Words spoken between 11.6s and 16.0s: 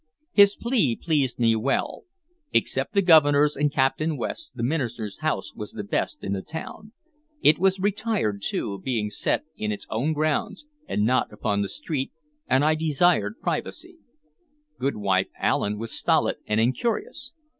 the street, and I desired privacy. Goodwife Allen was